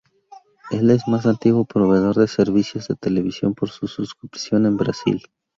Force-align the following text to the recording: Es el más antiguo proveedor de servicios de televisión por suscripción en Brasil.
Es 0.71 0.81
el 0.81 0.99
más 1.05 1.27
antiguo 1.27 1.63
proveedor 1.63 2.15
de 2.15 2.27
servicios 2.27 2.87
de 2.87 2.95
televisión 2.95 3.53
por 3.53 3.69
suscripción 3.69 4.65
en 4.65 4.75
Brasil. 4.75 5.21